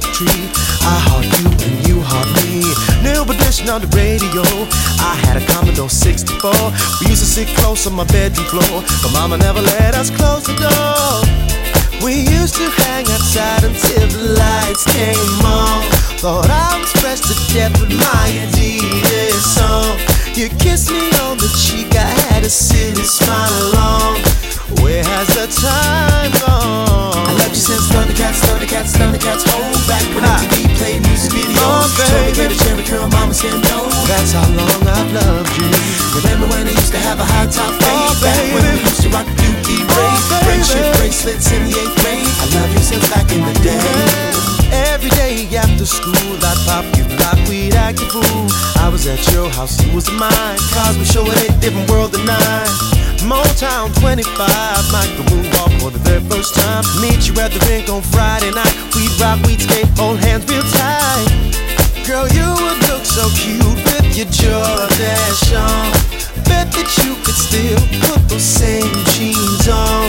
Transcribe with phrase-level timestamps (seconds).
[0.00, 0.48] Oak tree.
[0.80, 2.64] I heart you and you heart me.
[3.04, 4.42] New Edition on the radio.
[5.00, 6.52] I had a Commodore 64.
[7.00, 10.44] We used to sit close on my bedroom floor, but Mama never let us close
[10.44, 11.20] the door.
[12.00, 15.84] We used to hang outside until the lights came on.
[16.16, 20.00] Thought I was fresh to death with my Adidas song.
[20.32, 24.39] You kissed me on the cheek, I had a silly smile along.
[24.78, 27.26] Where has the time gone?
[27.26, 29.42] I loved you since Thundercats, Thundercats, Thundercats.
[29.50, 30.38] Hold back when Ah.
[30.46, 31.58] MTV played music videos.
[31.58, 32.54] Oh, Told me baby.
[32.54, 33.88] a cherry curl, mama said no.
[34.06, 35.70] That's how long I've loved you.
[36.22, 37.90] Remember when I used to have a high top fade?
[37.90, 39.26] Oh, back when we used to rock
[54.00, 54.24] 25,
[54.90, 56.82] Mike the moonwalk for the very first time.
[57.04, 58.72] Meet you at the rink on Friday night.
[58.96, 61.28] We'd rock, we'd skate, hold hands real tight.
[62.08, 65.92] Girl, you would look so cute with your Jordache on.
[66.48, 67.76] Bet that you could still
[68.08, 70.08] put those same jeans on.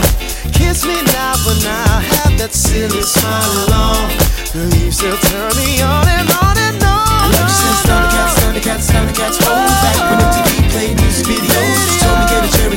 [0.56, 4.08] Kiss me now, but now have that silly smile on.
[4.56, 7.12] Girl, you still turn me on and on and on.
[7.12, 9.38] I love you since Thundercats, Thundercats, Thundercats.
[9.44, 12.01] Oh, back when MTV played music videos.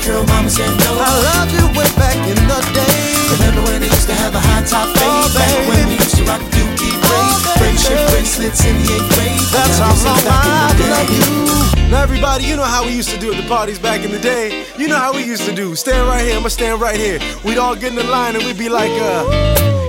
[0.05, 1.01] Told me get a Jheri curl, mama said no.
[1.01, 3.17] I love you way back in the day.
[3.33, 5.09] Remember when they used to have a high top fade?
[5.09, 9.41] Oh, back when we used to rock Dookie braids, friendship bracelets in the eighth grade.
[9.49, 11.91] That's how long I love you.
[11.91, 14.21] Now everybody, you know how we used to do at the parties back in the
[14.21, 14.67] day.
[14.77, 15.75] You know how we used to do.
[15.75, 17.19] Stand right here, I'ma stand right here.
[17.45, 19.25] We'd all get in the line and we'd be like, uh,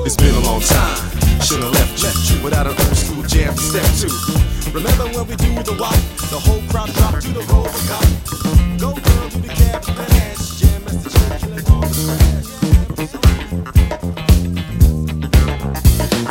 [0.05, 1.11] it's been a long time.
[1.41, 4.09] Should've left you without an old school jam to step to.
[4.71, 5.95] Remember when we do the walk?
[6.31, 8.34] The whole crowd dropped to the roll of cop.
[8.77, 8.81] I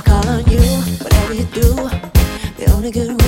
[0.05, 0.61] call on you,
[1.01, 1.75] whatever you do,
[2.59, 3.24] the only good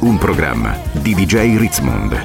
[0.00, 2.24] Un programma di DJ Ritzmond.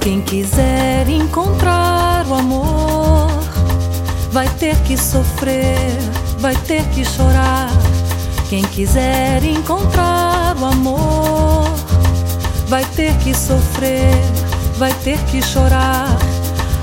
[0.00, 3.30] Quem quiser encontrar o amor
[4.32, 5.98] vai ter que sofrer,
[6.38, 7.68] vai ter que chorar.
[8.48, 11.72] Quem quiser encontrar o amor
[12.66, 14.14] vai ter que sofrer,
[14.78, 16.31] vai ter que chorar.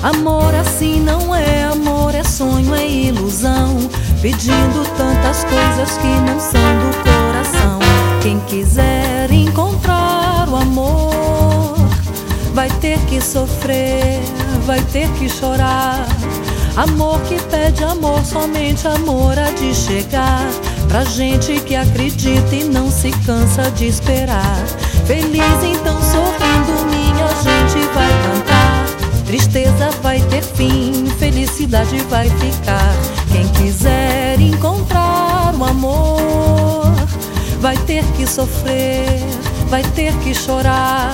[0.01, 3.77] Amor assim não é amor, é sonho, é ilusão.
[4.21, 7.79] Pedindo tantas coisas que não são do coração.
[8.21, 11.75] Quem quiser encontrar o amor
[12.53, 14.21] vai ter que sofrer,
[14.65, 16.07] vai ter que chorar.
[16.77, 20.47] Amor que pede amor, somente amor há de chegar.
[20.87, 24.63] Pra gente que acredita e não se cansa de esperar.
[25.05, 28.48] Feliz então sorrindo, minha gente vai cantar.
[29.29, 32.95] Tristeza vai ter fim, felicidade vai ficar.
[33.31, 36.91] Quem quiser encontrar o amor
[37.61, 39.21] vai ter que sofrer,
[39.69, 41.13] vai ter que chorar.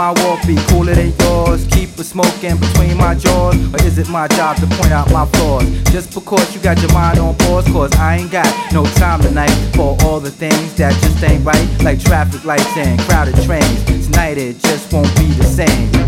[0.00, 1.66] My walk be cooler than yours?
[1.66, 3.54] Keep a smoking between my jaws?
[3.74, 5.68] Or is it my job to point out my flaws?
[5.92, 9.54] Just because you got your mind on pause, cause I ain't got no time tonight
[9.76, 11.68] for all the things that just ain't right.
[11.82, 14.06] Like traffic lights and crowded trains.
[14.06, 15.99] Tonight it just won't be the same.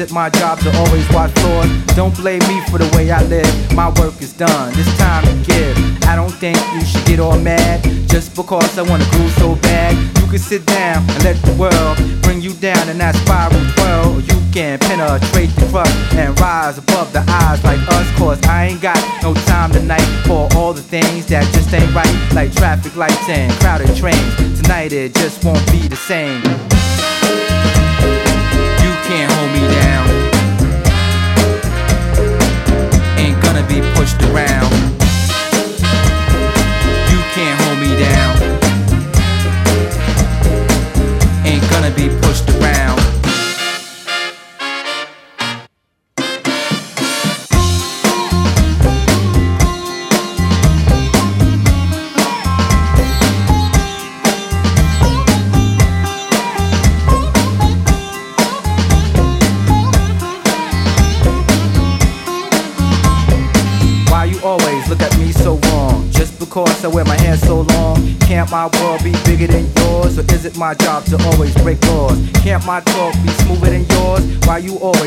[0.00, 1.68] It my job to always watch floors?
[1.94, 3.52] Don't blame me for the way I live.
[3.74, 4.72] My work is done.
[4.76, 5.76] It's time to give.
[6.04, 9.92] I don't think you should get all mad just because I wanna groove so bad.
[10.18, 14.20] You can sit down and let the world bring you down in that spiral twirl.
[14.20, 18.06] You can penetrate the crust and rise above the eyes like us.
[18.18, 22.16] Cause I ain't got no time tonight for all the things that just ain't right.
[22.32, 24.60] Like traffic lights and crowded trains.
[24.62, 26.42] Tonight it just won't be the same.
[70.50, 72.18] It my job to always break laws?
[72.42, 74.38] Can't my talk be smoother than yours?
[74.46, 74.99] Why you always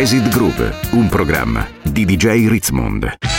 [0.00, 3.29] Jazzed Groove, un programma di DJ Ritzmond.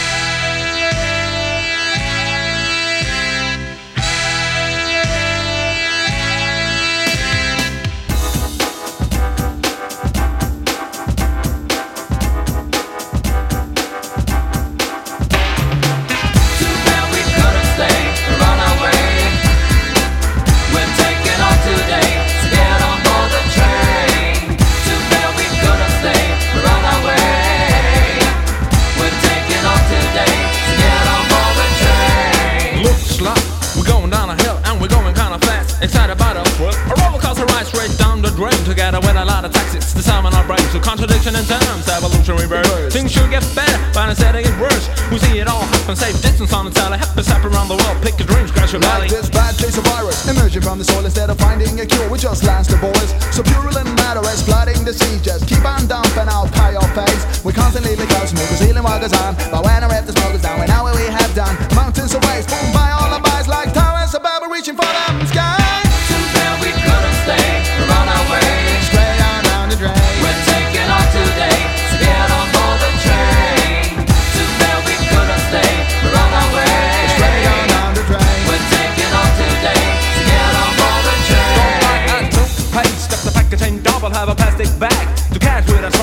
[46.91, 47.97] The telly, happens up around the world.
[48.03, 49.07] Pick your dreams, crash your belly.
[49.07, 52.09] Like this bad taste of virus emerging from the soil instead of finding a cure,
[52.09, 53.09] we just lance the boys.
[53.31, 55.19] So purulent matter is flooding the sea.
[55.23, 57.43] Just keep on dumping out pie your face.
[57.43, 59.35] We constantly lick out smoke, ceiling walkers on.
[59.51, 61.55] But when I rip the smokers down, we know what we have done.
[61.75, 65.20] Mountains of waste, boom by all the eyes like towers above, we're reaching for them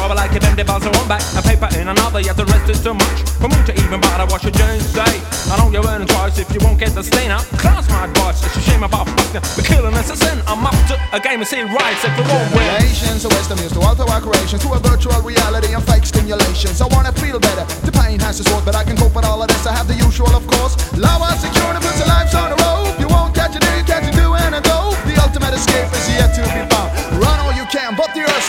[0.08, 2.68] trouble like a empty bounce on one back, a paper in another, yet the rest
[2.70, 5.12] is too much for me to even bother what your jeans say.
[5.52, 7.44] I know you're earning twice if you won't get the stain out.
[7.60, 10.40] Class my advice, it's a shame about fucking, the killing is a sin.
[10.48, 12.64] I'm up to a game of see rights if we won't win.
[12.64, 16.80] Generations of wisdom used to alter our creations to a virtual reality and fake stimulations.
[16.80, 17.64] I wanna feel better.
[17.84, 19.66] The pain has its sword, but I can cope with all of this.
[19.66, 20.76] I have the usual, of course.
[21.28, 22.96] Us secure and puts our lives on the road.
[22.96, 24.96] You won't catch do, you catch a do and a go.
[25.04, 26.88] The ultimate escape is yet to be found.
[27.20, 28.48] Run all you can, but the earth's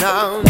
[0.00, 0.49] No,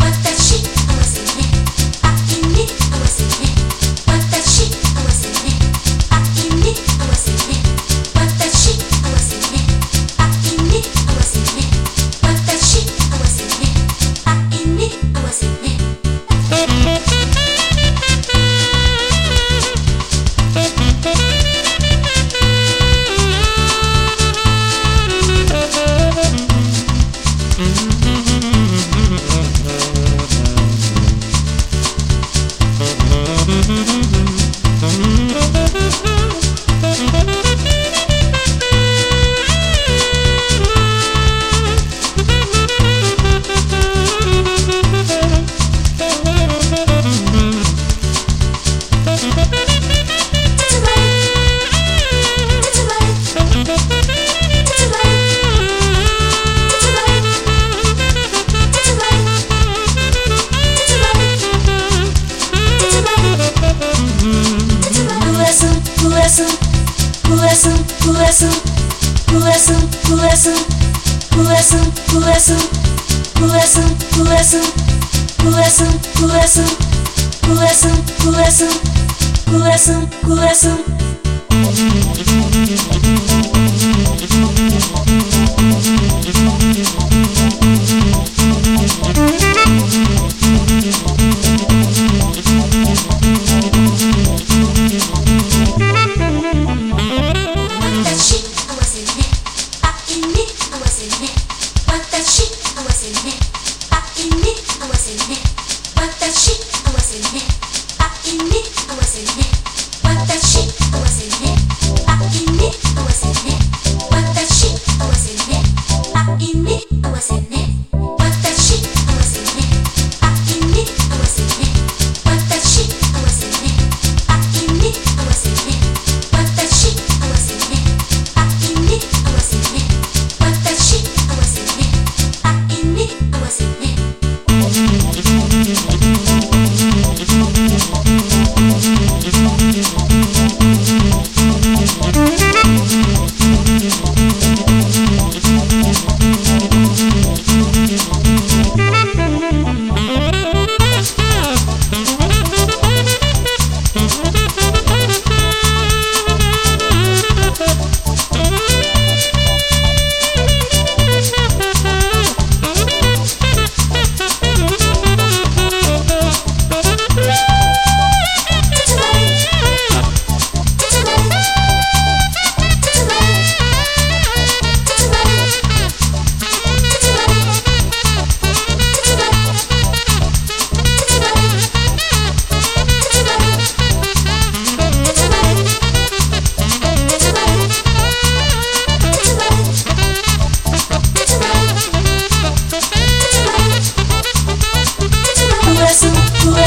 [68.41, 68.51] coração,
[69.27, 69.77] coração,
[70.07, 70.55] coração,
[71.29, 72.57] coração, coração,
[73.37, 73.85] coração,
[74.15, 74.61] coração,
[75.37, 76.65] coração, coração,
[77.39, 78.69] coração, coração,
[79.45, 80.77] coração, coração.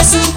[0.05, 0.35] Listen.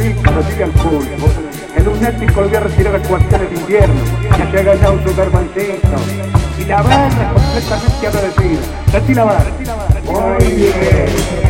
[0.00, 1.28] abril cuando llegue al público.
[1.76, 4.00] En un Netflix volvió a retirar actuaciones de invierno,
[4.36, 5.88] que llega ya un supermancito.
[6.58, 8.60] Y la barra completamente agradecida.
[8.92, 9.50] Decir la barra.
[10.04, 11.49] Muy bien.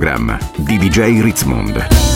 [0.00, 2.09] Programma di DJ Ritzmond.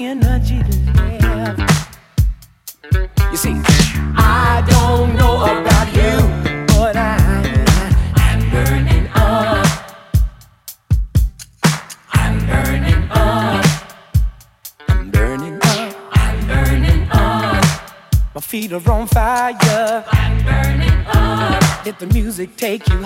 [0.00, 0.62] energy
[0.94, 1.60] left.
[3.30, 3.60] You see,
[4.16, 6.16] I don't know about you,
[6.68, 7.16] but I,
[8.16, 9.66] I'm burning up.
[12.12, 13.66] I'm burning up.
[14.88, 15.94] I'm burning up.
[16.12, 17.64] I'm burning up.
[18.34, 20.04] My feet are on fire.
[20.10, 21.84] I'm burning up.
[21.84, 23.02] Let the music take you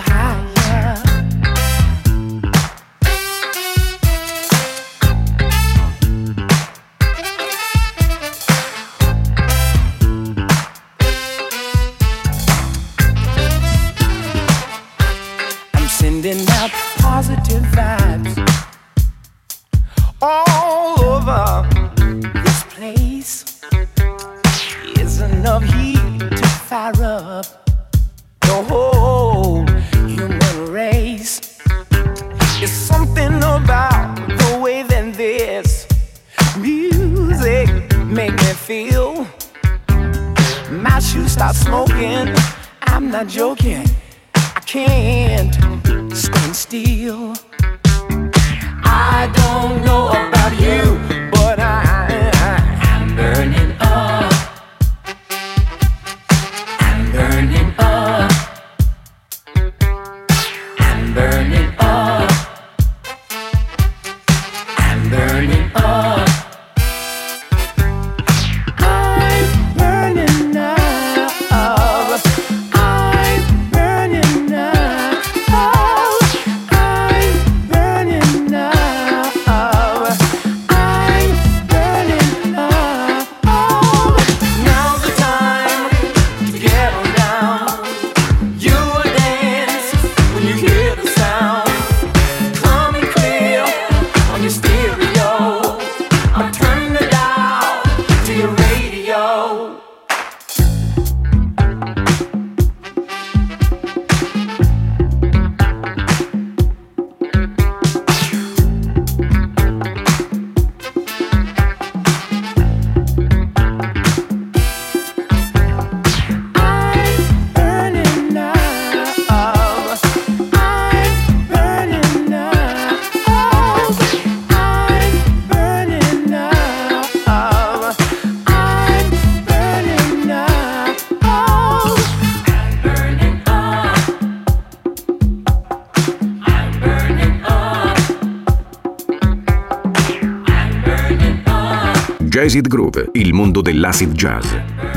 [142.45, 144.45] Acid Group, il mondo dell'acid jazz,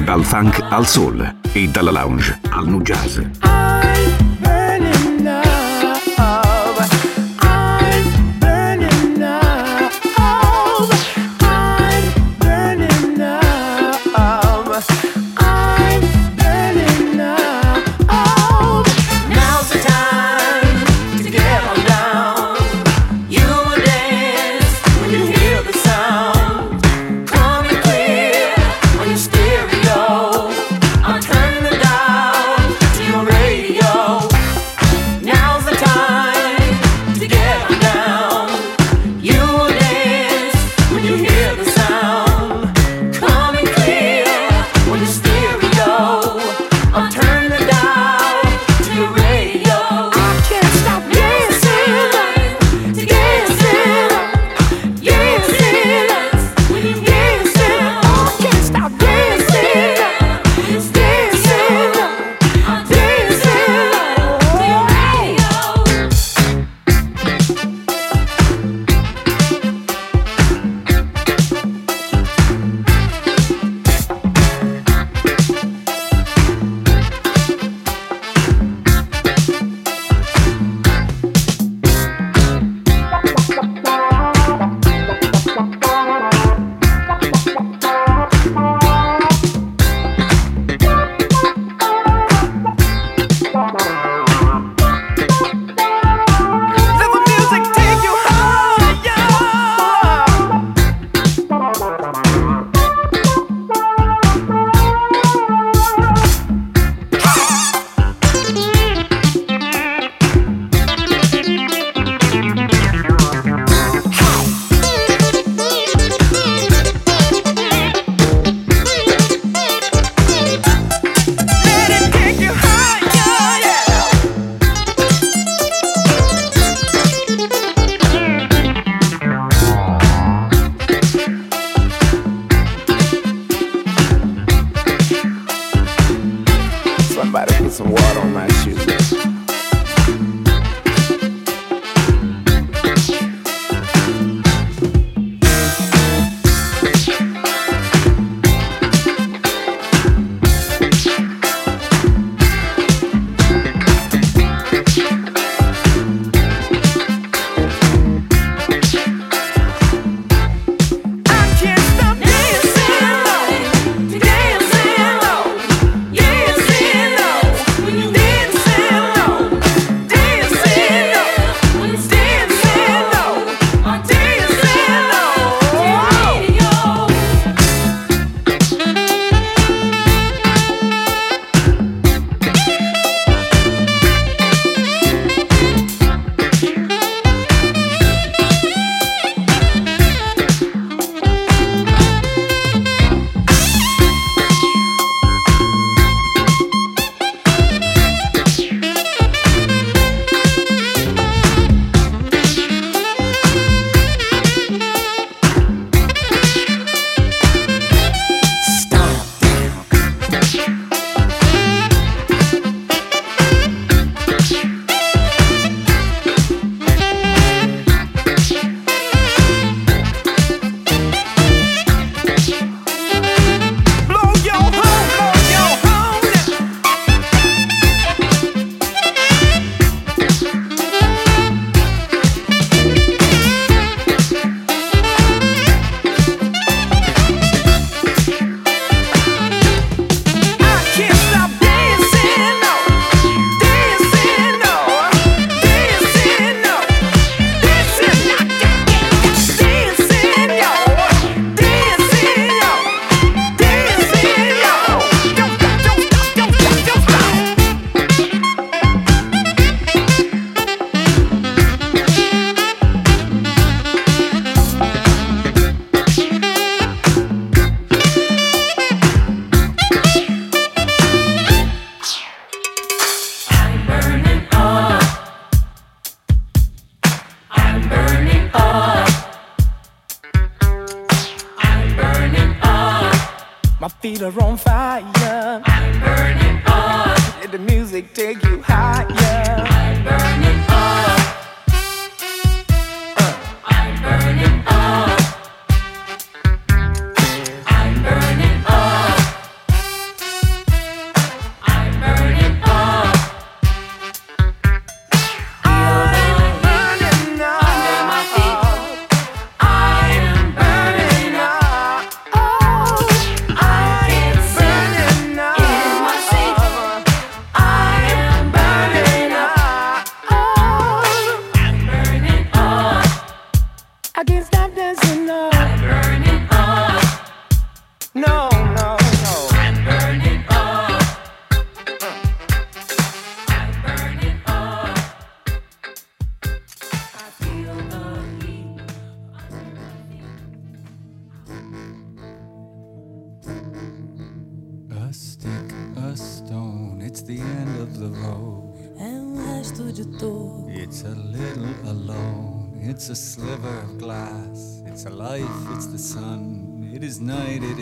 [0.04, 3.47] dal funk al soul e dalla lounge al nu jazz.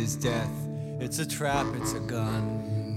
[0.06, 0.52] Is death.
[1.00, 2.96] It's a trap, it's a gun.